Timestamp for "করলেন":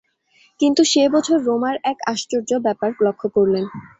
3.35-3.65